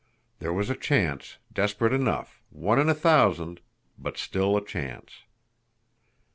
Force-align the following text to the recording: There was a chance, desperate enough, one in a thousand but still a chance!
There 0.39 0.51
was 0.51 0.71
a 0.71 0.75
chance, 0.75 1.37
desperate 1.53 1.93
enough, 1.93 2.41
one 2.49 2.79
in 2.79 2.89
a 2.89 2.95
thousand 2.95 3.61
but 3.99 4.17
still 4.17 4.57
a 4.57 4.65
chance! 4.65 5.25